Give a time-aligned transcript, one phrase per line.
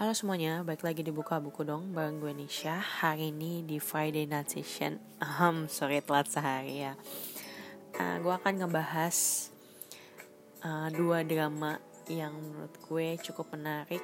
[0.00, 2.80] Halo semuanya, balik lagi di Buka Buku dong bareng gue Nisha.
[2.80, 4.96] Hari ini di Friday Night Session.
[5.20, 6.96] Um, Sorry telat sehari ya.
[8.00, 9.12] Uh, Gue akan ngebahas
[10.64, 11.76] uh, dua drama
[12.08, 14.00] yang menurut gue cukup menarik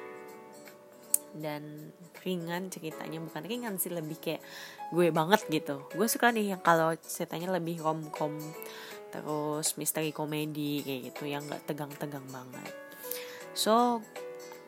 [1.33, 1.89] Dan
[2.21, 4.45] ringan ceritanya, bukan ringan sih lebih kayak
[4.93, 5.81] gue banget gitu.
[5.97, 8.37] Gue suka nih yang kalau ceritanya lebih rom-com
[9.09, 12.69] Terus misteri komedi kayak gitu yang gak tegang-tegang banget.
[13.57, 14.05] So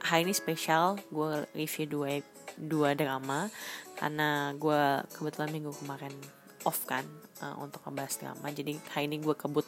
[0.03, 2.09] hari ini spesial gue review dua
[2.57, 3.51] dua drama.
[3.99, 6.15] Karena gue kebetulan minggu kemarin
[6.63, 7.03] off kan
[7.43, 8.47] uh, untuk ngebahas drama.
[8.51, 9.67] Jadi hari ini gue kebut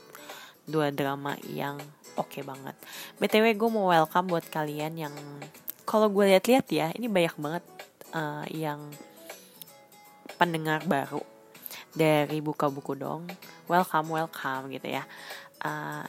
[0.68, 1.76] dua drama yang
[2.16, 2.78] oke okay banget
[3.18, 5.16] btw gue mau welcome buat kalian yang
[5.90, 7.64] kalau gue lihat-lihat ya ini banyak banget
[8.14, 8.80] uh, yang
[10.38, 11.22] pendengar baru
[11.92, 13.28] dari buka buku dong.
[13.68, 15.04] Welcome welcome gitu ya.
[15.60, 16.08] Uh,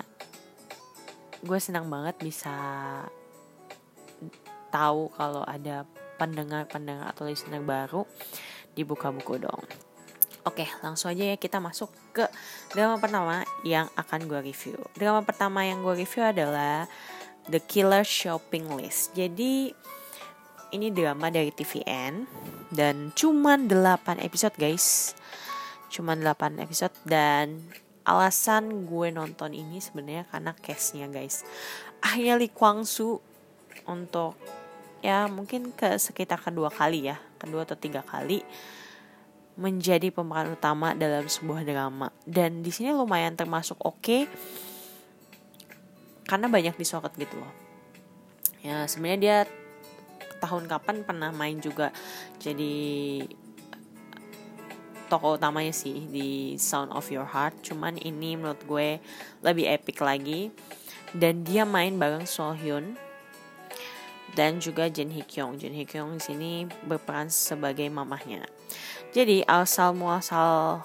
[1.43, 2.55] gue senang banget bisa
[4.73, 5.85] tahu kalau ada
[6.17, 8.09] pendengar-pendengar atau listener baru
[8.73, 9.63] di buka buku dong.
[10.43, 12.27] Oke, langsung aja ya kita masuk ke
[12.75, 14.75] drama pertama yang akan gue review.
[14.99, 16.91] Drama pertama yang gue review adalah
[17.47, 19.15] The Killer Shopping List.
[19.15, 19.71] Jadi
[20.75, 22.27] ini drama dari TVN
[22.75, 25.15] dan cuman 8 episode guys.
[25.93, 27.63] Cuman 8 episode dan
[28.03, 31.47] alasan gue nonton ini sebenarnya karena case-nya guys.
[32.03, 33.23] Akhirnya Lee Kwang Soo
[33.87, 34.35] untuk
[35.03, 38.47] ya mungkin ke sekitar kedua kali ya kedua atau tiga kali
[39.53, 42.09] menjadi pemeran utama dalam sebuah drama.
[42.25, 44.23] Dan di sini lumayan termasuk oke okay,
[46.25, 47.53] karena banyak disorot gitu loh.
[48.65, 49.39] Ya sebenarnya dia
[50.41, 51.93] tahun kapan pernah main juga
[52.41, 52.75] jadi
[55.13, 57.61] tokoh utamanya sih di Sound of Your Heart.
[57.69, 58.97] Cuman ini menurut gue
[59.45, 60.49] lebih epic lagi.
[61.13, 62.97] Dan dia main bareng So Hyun
[64.33, 65.61] dan juga Jin Hee Kyung.
[65.61, 66.51] Jin Hee Kyung di sini
[66.89, 68.49] berperan sebagai mamahnya.
[69.13, 70.81] Jadi asal muasal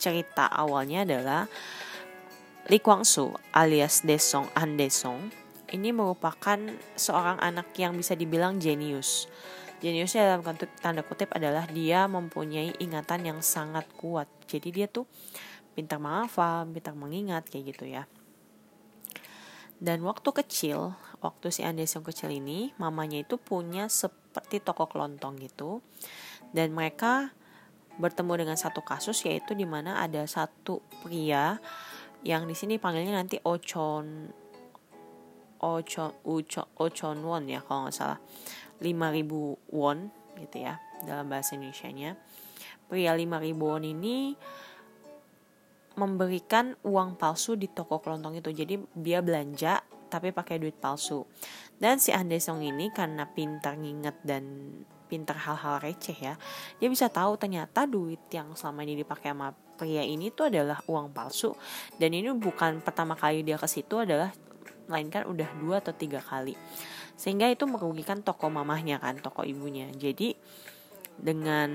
[0.00, 1.44] cerita awalnya adalah
[2.72, 5.28] Lee Kwang Soo alias Desong An Desong
[5.70, 6.58] ini merupakan
[6.98, 9.30] seorang anak yang bisa dibilang jenius.
[9.80, 10.44] Jeniusnya dalam
[10.82, 14.28] tanda kutip adalah dia mempunyai ingatan yang sangat kuat.
[14.44, 15.08] Jadi dia tuh
[15.72, 18.04] pintar menghafal, pintar mengingat kayak gitu ya.
[19.80, 25.36] Dan waktu kecil, waktu si Andes yang kecil ini, mamanya itu punya seperti toko kelontong
[25.40, 25.84] gitu.
[26.50, 27.32] Dan mereka
[28.00, 31.60] bertemu dengan satu kasus yaitu di mana ada satu pria
[32.24, 34.32] yang di sini panggilnya nanti Ochon
[35.60, 38.18] Ochon Ochon Ochon Won ya kalau nggak salah
[38.80, 40.08] 5000 won
[40.40, 42.16] gitu ya dalam bahasa Indonesia-nya.
[42.88, 44.32] Pria 5000 won ini
[46.00, 48.48] memberikan uang palsu di toko kelontong itu.
[48.56, 51.22] Jadi dia belanja tapi pakai duit palsu.
[51.78, 54.44] Dan si Andesong ini karena pintar nginget dan
[55.08, 56.34] pintar hal-hal receh ya,
[56.76, 61.14] dia bisa tahu ternyata duit yang selama ini dipakai sama pria ini tuh adalah uang
[61.14, 61.56] palsu.
[61.96, 64.34] Dan ini bukan pertama kali dia ke situ adalah
[64.90, 66.58] melainkan udah dua atau tiga kali.
[67.14, 69.88] Sehingga itu merugikan toko mamahnya kan, toko ibunya.
[69.94, 70.34] Jadi
[71.20, 71.70] dengan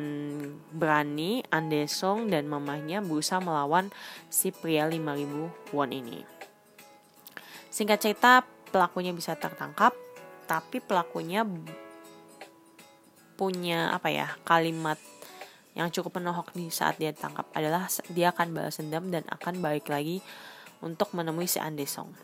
[0.73, 3.93] berani Andesong dan mamahnya berusaha melawan
[4.27, 6.34] si pria 5000 won ini.
[7.75, 8.39] Singkat cerita
[8.71, 9.91] pelakunya bisa tertangkap,
[10.47, 11.43] tapi pelakunya
[13.35, 14.95] punya apa ya kalimat
[15.75, 19.91] yang cukup menohok di saat dia tangkap adalah dia akan balas dendam dan akan balik
[19.91, 20.23] lagi
[20.79, 22.15] untuk menemui si Andesong.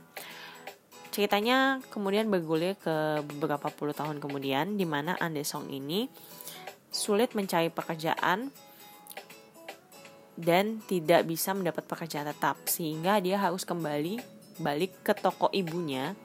[1.11, 6.07] Ceritanya kemudian bergulir ke beberapa puluh tahun kemudian di mana Andesong ini
[6.88, 8.56] sulit mencari pekerjaan
[10.40, 16.17] dan tidak bisa mendapat pekerjaan tetap sehingga dia harus kembali balik ke toko ibunya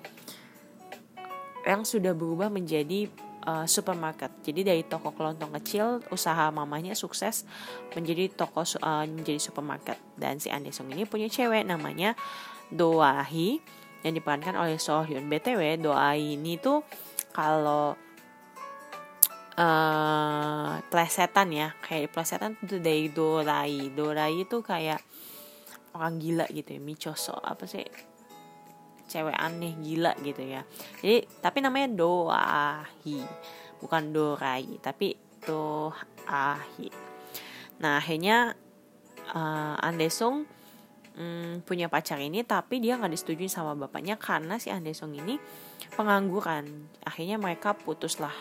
[1.66, 3.10] yang sudah berubah menjadi
[3.46, 4.30] uh, supermarket.
[4.42, 7.46] Jadi dari toko kelontong kecil usaha mamanya sukses
[7.94, 12.14] menjadi toko uh, menjadi supermarket dan si Andesong ini punya cewek namanya
[12.70, 13.62] Doahi
[14.02, 15.26] yang diperankan oleh Sohyun.
[15.26, 16.82] BTW Doahi ini tuh
[17.30, 17.94] kalau
[19.58, 25.00] uh, plesetan ya kayak plesetan itu dari dorai dorai itu kayak
[25.96, 27.84] orang gila gitu ya micoso apa sih
[29.16, 30.60] cewek aneh gila gitu ya.
[31.00, 33.24] Jadi tapi namanya doahi
[33.80, 35.16] bukan dorai tapi
[35.48, 36.88] doahi.
[37.80, 38.52] Nah akhirnya
[39.32, 40.44] uh, Andesung
[41.16, 45.40] um, punya pacar ini tapi dia nggak disetujui sama bapaknya karena si Andesong ini
[45.96, 46.92] pengangguran.
[47.00, 48.34] Akhirnya mereka putus lah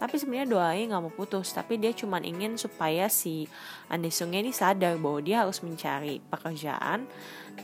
[0.00, 3.44] tapi sebenarnya doain nggak mau putus tapi dia cuma ingin supaya si
[3.92, 7.04] Andesongnya ini sadar bahwa dia harus mencari pekerjaan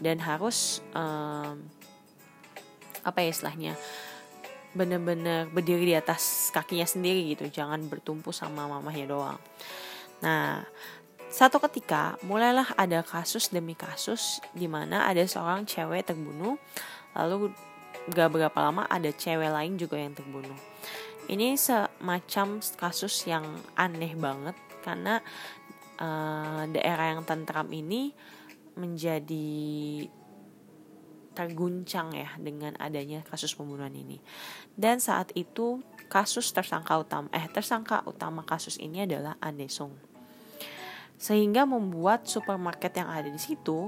[0.05, 1.65] dan harus um,
[3.09, 3.73] apa ya istilahnya
[4.77, 9.41] bener-bener berdiri di atas kakinya sendiri gitu jangan bertumpu sama mamahnya doang.
[10.21, 10.63] Nah
[11.29, 16.57] satu ketika mulailah ada kasus demi kasus di mana ada seorang cewek terbunuh
[17.13, 17.53] lalu
[18.09, 20.57] gak berapa lama ada cewek lain juga yang terbunuh.
[21.29, 23.45] Ini semacam kasus yang
[23.77, 25.21] aneh banget karena
[26.01, 28.17] uh, daerah yang tentram ini
[28.79, 29.51] menjadi
[31.39, 34.19] terguncang ya dengan adanya kasus pembunuhan ini
[34.75, 35.79] dan saat itu
[36.11, 39.95] kasus tersangka utama eh tersangka utama kasus ini adalah Andesung
[41.15, 43.87] sehingga membuat supermarket yang ada di situ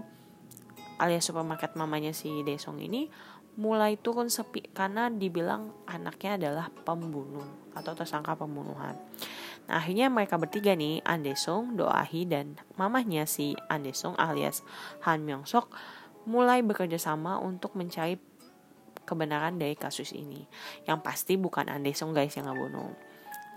[1.03, 3.11] alias supermarket mamanya si Desong ini
[3.59, 7.45] mulai turun sepi karena dibilang anaknya adalah pembunuh
[7.75, 8.95] atau tersangka pembunuhan.
[9.67, 14.67] Nah, akhirnya mereka bertiga nih, Andesong, Doahi, dan mamahnya si Andesong alias
[15.07, 15.71] Han Myung Sok
[16.29, 18.19] mulai bekerja sama untuk mencari
[19.05, 20.47] kebenaran dari kasus ini.
[20.87, 22.95] Yang pasti bukan Andesong guys yang ngebunuh.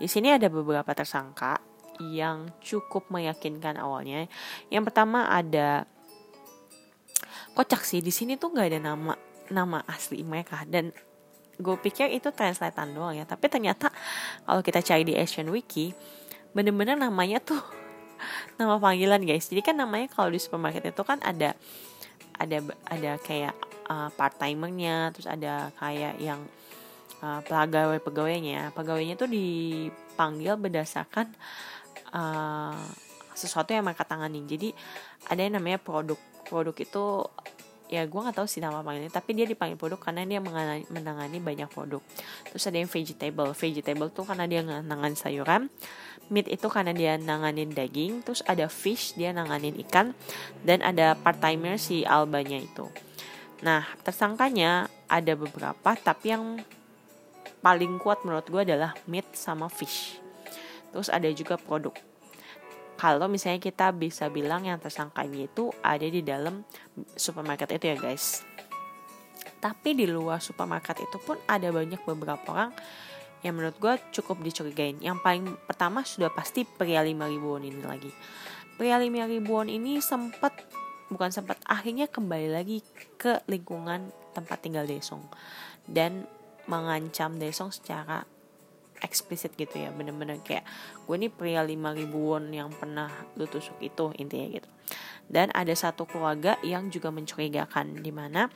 [0.00, 1.62] Di sini ada beberapa tersangka
[2.02, 4.26] yang cukup meyakinkan awalnya.
[4.72, 5.86] Yang pertama ada
[7.54, 9.14] kocak sih di sini tuh nggak ada nama
[9.54, 10.90] nama asli mereka dan
[11.54, 13.94] gue pikir itu translatean doang ya tapi ternyata
[14.42, 15.94] kalau kita cari di Asian Wiki
[16.50, 17.62] bener-bener namanya tuh
[18.58, 21.54] nama panggilan guys jadi kan namanya kalau di supermarket itu kan ada
[22.38, 22.58] ada
[22.90, 23.54] ada kayak
[23.88, 26.40] uh, part timernya terus ada kayak yang
[27.22, 31.30] uh, pegawai pegawainya pegawainya tuh dipanggil berdasarkan
[32.14, 32.78] uh,
[33.34, 34.70] sesuatu yang mereka tangani jadi
[35.28, 36.20] ada yang namanya produk.
[36.44, 37.04] Produk itu
[37.94, 41.38] ya gue nggak tahu sih nama panggilnya tapi dia dipanggil produk karena dia menangani, menangani
[41.38, 42.02] banyak produk.
[42.50, 43.50] Terus ada yang vegetable.
[43.54, 45.70] Vegetable tuh karena dia nanganin sayuran.
[46.28, 48.26] Meat itu karena dia nanganin daging.
[48.26, 50.18] Terus ada fish dia nanganin ikan.
[50.66, 52.90] Dan ada part timer si albanya itu.
[53.62, 56.58] Nah tersangkanya ada beberapa tapi yang
[57.62, 60.18] paling kuat menurut gue adalah meat sama fish.
[60.90, 61.94] Terus ada juga produk
[62.94, 66.62] kalau misalnya kita bisa bilang yang tersangkanya itu ada di dalam
[67.18, 68.46] supermarket itu ya guys.
[69.58, 72.72] Tapi di luar supermarket itu pun ada banyak beberapa orang
[73.44, 74.96] yang menurut gue cukup dicurigain.
[75.02, 78.12] Yang paling pertama sudah pasti pria 5 ribuan ini lagi.
[78.80, 80.64] Pria 5 ribuan ini sempat
[81.12, 82.80] bukan sempat akhirnya kembali lagi
[83.20, 85.22] ke lingkungan tempat tinggal Desong.
[85.84, 86.24] Dan
[86.64, 88.24] mengancam Desong secara
[89.04, 90.64] eksplisit gitu ya bener-bener kayak
[91.04, 94.68] gue nih pria lima ribuan yang pernah lu tusuk itu intinya gitu.
[95.28, 98.48] Dan ada satu keluarga yang juga mencurigakan di mana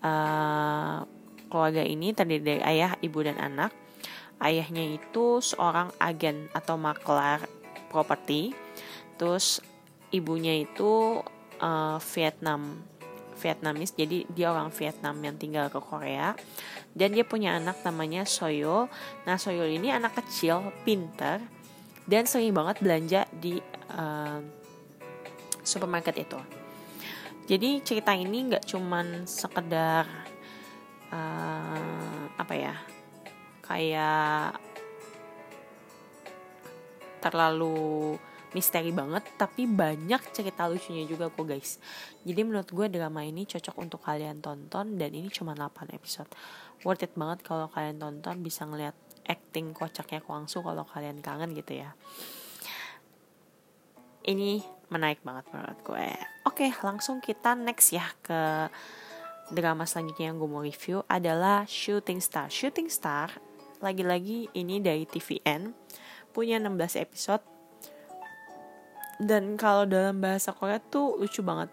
[0.00, 1.04] uh,
[1.48, 3.72] keluarga ini terdiri dari ayah ibu dan anak.
[4.42, 7.44] Ayahnya itu seorang agen atau maklar
[7.88, 8.52] properti.
[9.16, 9.62] Terus
[10.10, 11.22] ibunya itu
[11.62, 12.82] uh, Vietnam
[13.38, 16.34] Vietnamis jadi dia orang Vietnam yang tinggal ke Korea.
[16.94, 18.86] Dan dia punya anak namanya Soyol
[19.26, 21.42] nah Soyol ini anak kecil pinter.
[22.04, 23.56] Dan sering banget belanja di
[23.96, 24.38] uh,
[25.64, 26.36] supermarket itu.
[27.44, 30.04] Jadi cerita ini nggak cuman sekedar
[31.12, 32.76] uh, apa ya
[33.64, 34.60] kayak
[37.24, 38.16] terlalu
[38.54, 41.82] misteri banget tapi banyak cerita lucunya juga kok guys.
[42.22, 46.30] Jadi menurut gue drama ini cocok untuk kalian tonton dan ini cuma 8 episode.
[46.86, 48.94] Worth it banget kalau kalian tonton bisa ngeliat
[49.26, 51.92] acting kocaknya Kwang Soo kalau kalian kangen gitu ya.
[54.24, 56.08] Ini menarik banget menurut gue.
[56.48, 58.70] Oke langsung kita next ya ke
[59.52, 62.48] drama selanjutnya yang gue mau review adalah Shooting Star.
[62.48, 63.28] Shooting Star
[63.84, 65.76] lagi-lagi ini dari TVN
[66.32, 67.53] punya 16 episode
[69.24, 71.72] dan kalau dalam bahasa Korea tuh lucu banget.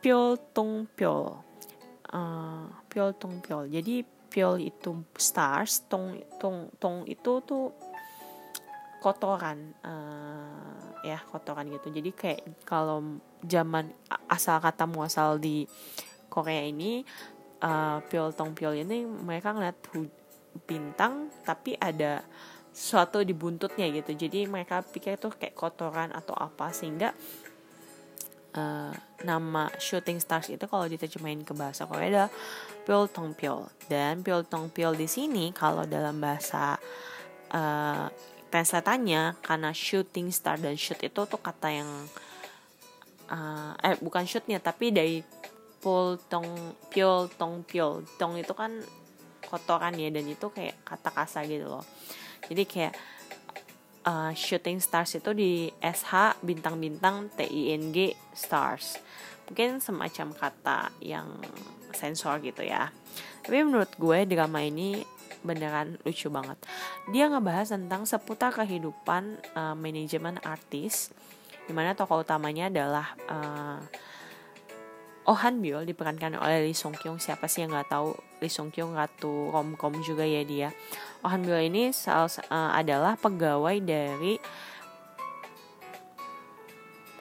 [0.00, 1.34] Piol tong piol
[2.12, 7.72] uh, piol tong piol jadi piol itu stars tong tong tong itu tuh
[9.00, 9.76] kotoran.
[9.84, 11.94] Uh, ya kotoran gitu.
[11.94, 13.94] Jadi kayak kalau zaman
[14.26, 15.62] asal kata muasal di
[16.26, 17.06] Korea ini
[17.62, 19.78] uh, piol tong piol ini mereka ngeliat
[20.64, 22.24] bintang tapi ada
[22.76, 24.12] suatu di buntutnya gitu.
[24.12, 27.16] Jadi mereka pikir itu kayak kotoran atau apa sehingga
[28.52, 28.92] uh,
[29.24, 32.30] nama shooting stars itu kalau diterjemahin ke bahasa Korea adalah
[32.84, 33.32] Pyeol Tong
[33.88, 36.76] dan Pyeol Tong di sini kalau dalam bahasa
[37.56, 38.12] uh,
[38.52, 41.90] translatannya karena shooting star dan shoot itu tuh kata yang
[43.32, 45.24] uh, eh bukan shootnya tapi dari
[45.80, 47.64] Pol Tong Pyeol Tong
[48.20, 48.72] Tong itu kan
[49.46, 51.86] kotoran ya dan itu kayak kata kasar gitu loh
[52.46, 52.94] jadi kayak
[54.06, 59.02] uh, shooting stars itu di SH bintang-bintang TING stars.
[59.50, 61.38] Mungkin semacam kata yang
[61.94, 62.90] sensor gitu ya.
[63.42, 65.02] Tapi menurut gue drama ini
[65.46, 66.58] beneran lucu banget.
[67.14, 71.14] Dia ngebahas tentang seputar kehidupan uh, manajemen artis
[71.66, 73.78] di mana tokoh utamanya adalah uh,
[75.26, 77.18] Oh Han Byul diperankan oleh Lee Sung Kyung.
[77.18, 78.14] Siapa sih yang nggak tahu?
[78.38, 80.70] Lee Sung Kyung ratu romcom juga ya dia.
[81.26, 84.38] Oh Han Byul ini uh, adalah pegawai dari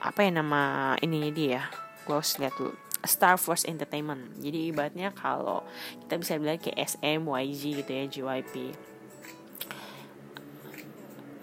[0.06, 1.62] apa ya nama ininya dia?
[2.06, 2.78] Gue harus lihat dulu.
[3.10, 4.38] Star Force Entertainment.
[4.38, 5.66] Jadi ibaratnya kalau
[6.06, 8.54] kita bisa bilang kayak SM, YG gitu ya JYP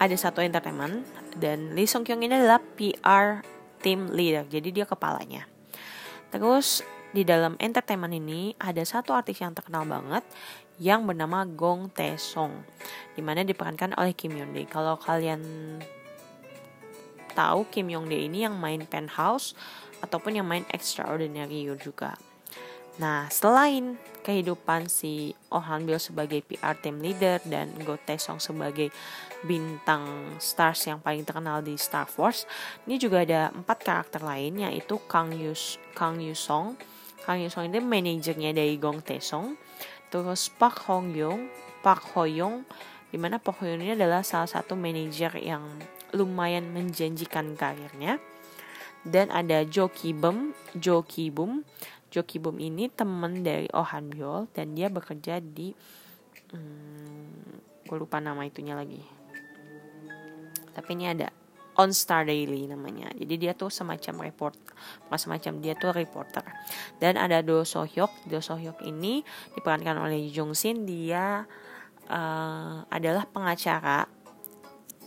[0.03, 1.07] ada satu entertainment
[1.39, 3.39] dan Lee Sung Kyung ini adalah PR
[3.79, 4.43] team leader.
[4.51, 5.52] Jadi dia kepalanya
[6.33, 6.81] Terus
[7.13, 10.25] di dalam entertainment ini ada satu artis yang terkenal banget
[10.81, 12.65] yang bernama Gong Tae Song
[13.13, 14.65] di mana diperankan oleh Kim Yoon Dae.
[14.65, 15.45] Kalau kalian
[17.37, 19.53] tahu Kim Yoon Dae ini yang main Penthouse
[20.01, 22.17] ataupun yang main Extraordinary You juga.
[23.01, 28.37] Nah, selain kehidupan si Oh Han Bil sebagai PR team leader dan Go Tae Song
[28.37, 28.93] sebagai
[29.41, 32.45] bintang stars yang paling terkenal di Star Wars.
[32.85, 36.77] Ini juga ada empat karakter lain yaitu Kang Yus Kang Yusong.
[37.25, 39.57] Kang Yusong ini manajernya dari Gong Taesong.
[40.13, 41.49] Terus Park Hong Yong,
[41.81, 42.61] Park Ho Young,
[43.09, 45.65] di mana Park Ho Young ini adalah salah satu manajer yang
[46.13, 48.21] lumayan menjanjikan karirnya.
[49.03, 51.65] Dan ada Jo Ki Bum, Jo Ki Bum.
[52.13, 55.73] Jo Ki Bum ini teman dari Oh Han Byul dan dia bekerja di
[56.53, 59.01] hmm, gue lupa nama itunya lagi
[60.77, 61.33] tapi ini ada
[61.73, 63.09] On Star Daily namanya.
[63.17, 64.57] Jadi dia tuh semacam report,
[65.05, 66.45] bukan semacam dia tuh reporter.
[67.01, 68.13] Dan ada Do So Hyuk.
[68.29, 69.25] Do So Hyuk ini
[69.57, 70.85] diperankan oleh Jung Sin.
[70.85, 71.41] Dia
[72.09, 74.05] uh, adalah pengacara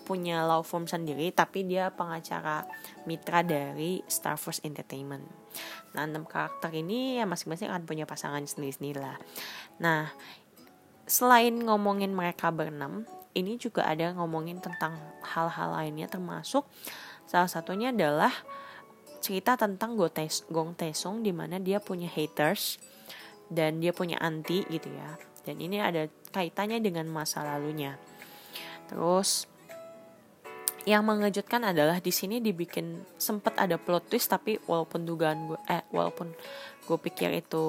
[0.07, 2.63] punya law firm sendiri tapi dia pengacara
[3.11, 5.27] mitra dari Star Force Entertainment.
[5.99, 9.19] Nah, enam karakter ini ya masing-masing akan punya pasangan sendiri-sendiri lah.
[9.83, 10.15] Nah,
[11.11, 13.03] selain ngomongin mereka berenam,
[13.35, 14.97] ini juga ada ngomongin tentang
[15.27, 16.65] hal-hal lainnya termasuk
[17.27, 18.31] salah satunya adalah
[19.19, 22.79] cerita tentang Gong Taesung di mana dia punya haters
[23.51, 25.19] dan dia punya anti gitu ya.
[25.47, 27.99] Dan ini ada kaitannya dengan masa lalunya.
[28.87, 29.51] Terus
[30.87, 35.83] yang mengejutkan adalah di sini dibikin sempet ada plot twist tapi walaupun dugaan gue eh
[35.91, 36.31] walaupun
[36.87, 37.65] gue pikir itu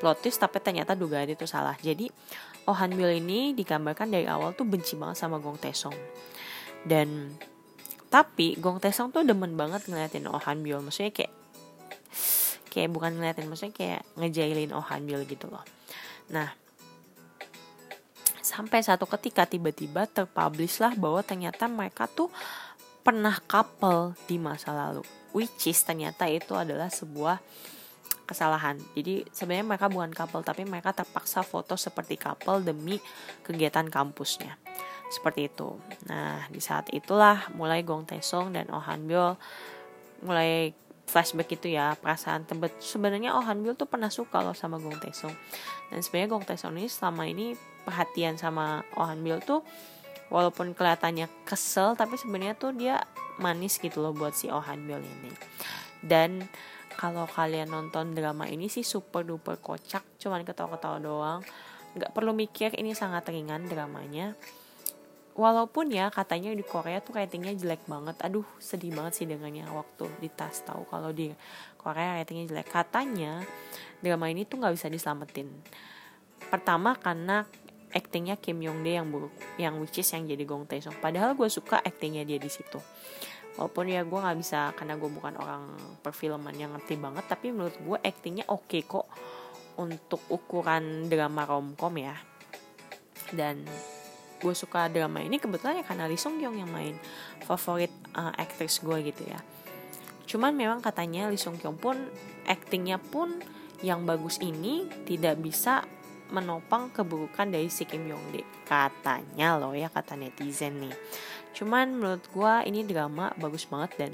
[0.00, 1.76] plot twist tapi ternyata dugaan itu salah.
[1.76, 2.08] Jadi
[2.64, 5.96] Oh Han Bil ini digambarkan dari awal tuh benci banget sama Gong Taesong.
[6.84, 7.36] Dan
[8.08, 10.80] tapi Gong Taesong tuh demen banget ngeliatin Oh Han Bil.
[10.80, 11.32] Maksudnya kayak
[12.72, 15.64] kayak bukan ngeliatin maksudnya kayak ngejailin Oh Han Bil gitu loh.
[16.32, 16.52] Nah,
[18.48, 22.32] sampai satu ketika tiba-tiba terpublish lah bahwa ternyata mereka tuh
[23.04, 25.04] pernah couple di masa lalu.
[25.36, 27.36] Which is ternyata itu adalah sebuah
[28.24, 28.80] kesalahan.
[28.96, 32.96] Jadi sebenarnya mereka bukan couple tapi mereka terpaksa foto seperti couple demi
[33.44, 34.56] kegiatan kampusnya.
[35.08, 35.76] Seperti itu.
[36.08, 39.36] Nah, di saat itulah mulai Gong Taesung dan Oh Han Byul
[40.24, 40.72] mulai
[41.08, 42.76] flashback itu ya perasaan tebet.
[42.78, 45.32] Sebenarnya Oh Han Byul tuh pernah suka loh sama Gong Taesung.
[45.88, 47.56] Dan sebenarnya Gong Taesung ini selama ini
[47.88, 49.64] perhatian sama Oh Han Byul tuh
[50.28, 53.00] walaupun kelihatannya kesel tapi sebenarnya tuh dia
[53.40, 55.32] manis gitu loh buat si Oh Han Byul ini.
[56.04, 56.44] Dan
[57.00, 61.40] kalau kalian nonton drama ini sih super duper kocak cuman ketawa-ketawa doang.
[61.96, 64.36] Nggak perlu mikir ini sangat ringan dramanya
[65.38, 68.18] walaupun ya katanya di Korea tuh ratingnya jelek banget.
[68.26, 71.30] Aduh sedih banget sih dengannya waktu di tas tahu kalau di
[71.78, 72.66] Korea ratingnya jelek.
[72.66, 73.46] Katanya
[74.02, 75.46] drama ini tuh nggak bisa diselamatin.
[76.50, 77.46] Pertama karena
[77.94, 81.32] actingnya Kim Yong Dae yang buruk yang which is yang jadi Gong Tae Song padahal
[81.38, 82.82] gue suka actingnya dia di situ.
[83.54, 85.70] Walaupun ya gue nggak bisa karena gue bukan orang
[86.02, 89.06] perfilman yang ngerti banget tapi menurut gue aktingnya oke okay kok
[89.78, 92.18] untuk ukuran drama romcom ya.
[93.28, 93.62] Dan
[94.38, 96.94] gue suka drama ini kebetulan ya karena Lee Sung Kyung yang main
[97.44, 99.40] favorit uh, aktris gue gitu ya
[100.28, 101.96] cuman memang katanya Lee Sung Kyung pun
[102.46, 103.38] aktingnya pun
[103.82, 105.86] yang bagus ini tidak bisa
[106.28, 110.92] menopang keburukan dari si Kim Yong Dae katanya loh ya kata netizen nih
[111.58, 114.12] Cuman menurut gue ini drama bagus banget dan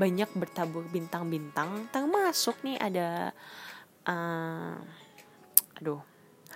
[0.00, 3.36] banyak bertabur bintang-bintang termasuk nih ada
[4.08, 4.80] uh,
[5.76, 6.00] aduh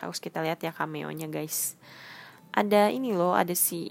[0.01, 1.77] harus kita lihat ya cameo-nya guys.
[2.55, 3.91] Ada ini loh, ada si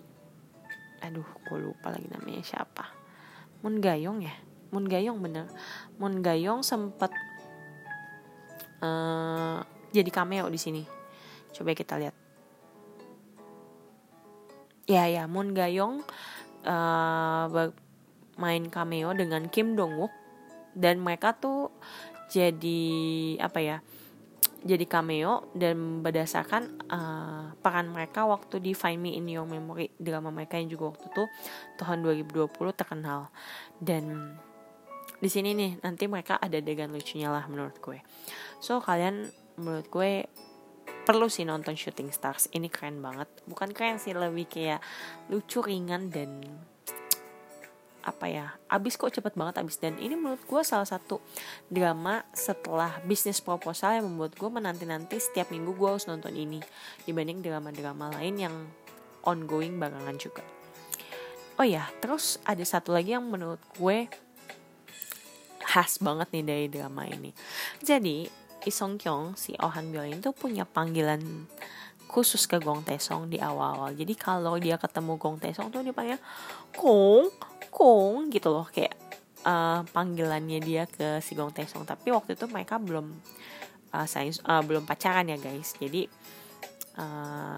[1.04, 2.88] aduh gue lupa lagi namanya siapa.
[3.60, 4.36] Moon Gayong ya?
[4.72, 5.52] Moon Gayong bener.
[6.00, 7.12] Moon Gayong sempat
[8.80, 9.60] uh,
[9.92, 10.84] jadi cameo di sini.
[11.52, 12.16] Coba kita lihat
[14.88, 16.04] ya ya Moon Gayong
[16.68, 17.72] uh,
[18.36, 20.14] main cameo dengan Kim Dong Wook
[20.74, 21.70] dan mereka tuh
[22.34, 22.82] jadi
[23.40, 23.78] apa ya
[24.64, 30.32] jadi cameo dan berdasarkan uh, peran mereka waktu di Find Me in Your Memory drama
[30.32, 31.24] mereka yang juga waktu itu
[31.84, 33.28] tahun 2020 terkenal.
[33.76, 34.36] Dan
[35.20, 38.00] di sini nih nanti mereka ada adegan lucunya lah menurut gue.
[38.64, 39.28] So kalian
[39.60, 40.32] menurut gue
[41.04, 42.48] perlu sih nonton Shooting Stars.
[42.56, 43.28] Ini keren banget.
[43.44, 44.80] Bukan keren sih lebih kayak
[45.28, 46.44] lucu ringan dan
[48.04, 49.80] apa ya abis kok cepet banget abis.
[49.80, 51.24] Dan ini menurut gue salah satu
[51.72, 56.60] drama setelah bisnis proposal yang membuat gue menanti nanti setiap minggu gue harus nonton ini
[57.08, 58.56] dibanding drama-drama lain yang
[59.24, 60.44] ongoing barengan juga.
[61.58, 64.12] Oh ya terus ada satu lagi yang menurut gue
[65.64, 67.32] khas banget nih dari drama ini.
[67.82, 71.20] Jadi Isong Kyung si Oh Han Byul itu punya panggilan
[72.14, 73.98] khusus ke Gong Taesong di awal-awal.
[73.98, 76.22] Jadi kalau dia ketemu Gong Taesong tuh dia panggil
[76.78, 77.34] Kong,
[77.74, 78.94] Kong gitu loh kayak
[79.44, 81.84] uh, panggilannya dia ke si Gong Taesong.
[81.84, 83.10] Tapi waktu itu mereka belum
[83.92, 85.76] uh, sains, uh, belum pacaran ya guys.
[85.78, 86.06] Jadi
[87.02, 87.58] uh,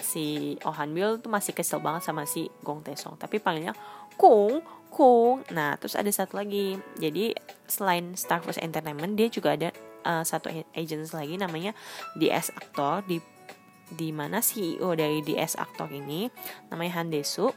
[0.00, 3.20] si Oh Han Byul tuh masih kesel banget sama si Gong Taesong.
[3.20, 3.76] Tapi panggilnya
[4.16, 5.44] Kong, Kong.
[5.52, 6.80] Nah terus ada satu lagi.
[6.98, 7.36] Jadi
[7.68, 9.70] selain Star Force Entertainment dia juga ada
[10.04, 11.76] uh, satu agency lagi namanya
[12.16, 13.20] DS Actor di
[13.90, 16.30] di mana CEO dari DS Aktor ini
[16.70, 17.50] namanya Han Desu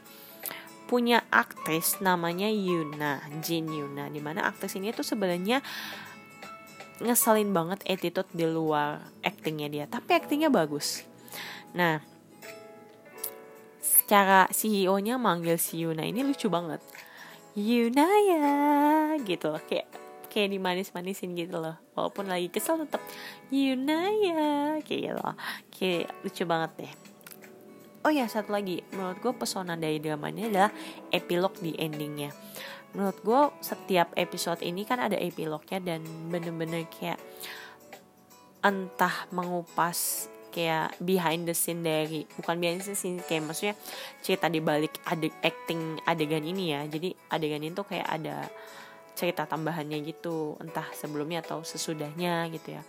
[0.84, 5.64] punya aktris namanya Yuna Jin Yuna di mana aktris ini tuh sebenarnya
[7.02, 11.02] ngeselin banget attitude di luar actingnya dia tapi actingnya bagus.
[11.74, 11.98] Nah
[13.80, 16.84] secara CEO-nya manggil si Yuna ini lucu banget.
[17.56, 18.50] Yuna ya
[19.22, 19.86] gitu loh kayak
[20.26, 22.98] kayak dimanis-manisin gitu loh walaupun lagi kesel tetap
[23.54, 24.44] Yuna ya
[24.82, 25.36] kayak gitu loh
[25.70, 27.13] kayak lucu banget deh
[28.04, 28.84] oh ya satu lagi.
[28.92, 30.70] Menurut gue pesona dari drama ini adalah
[31.08, 32.30] epilog di endingnya.
[32.94, 37.18] Menurut gue setiap episode ini kan ada epilognya dan bener-bener kayak
[38.62, 43.74] entah mengupas kayak behind the scene dari bukan behind the scene kayak maksudnya
[44.22, 46.86] cerita di balik adeg acting adegan ini ya.
[46.86, 48.46] Jadi adegan itu kayak ada
[49.16, 52.82] cerita tambahannya gitu entah sebelumnya atau sesudahnya gitu ya.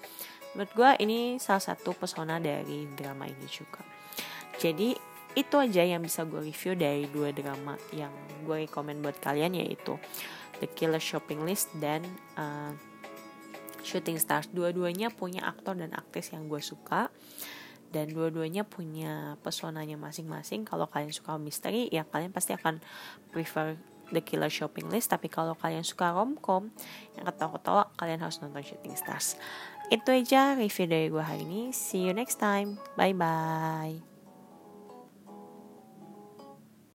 [0.54, 3.95] Menurut gue ini salah satu pesona dari drama ini juga
[4.60, 4.96] jadi
[5.36, 8.12] itu aja yang bisa gue review dari dua drama yang
[8.48, 10.00] gue rekomend buat kalian yaitu
[10.64, 12.08] The Killer Shopping List dan
[12.40, 12.72] uh,
[13.84, 14.48] Shooting Stars.
[14.50, 17.12] Dua-duanya punya aktor dan aktris yang gue suka
[17.92, 20.64] dan dua-duanya punya pesonanya masing-masing.
[20.64, 22.80] Kalau kalian suka misteri ya kalian pasti akan
[23.36, 23.76] prefer
[24.16, 25.12] The Killer Shopping List.
[25.12, 26.72] Tapi kalau kalian suka romcom
[27.20, 29.36] yang ketawa-ketawa kalian harus nonton Shooting Stars.
[29.92, 31.76] Itu aja review dari gue hari ini.
[31.76, 32.80] See you next time.
[32.96, 34.15] Bye bye